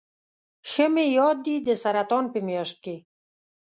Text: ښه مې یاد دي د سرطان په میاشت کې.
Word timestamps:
ښه 0.69 0.85
مې 0.93 1.05
یاد 1.17 1.37
دي 1.45 1.55
د 1.67 1.69
سرطان 1.83 2.25
په 2.33 2.39
میاشت 2.47 2.77
کې. 2.83 2.95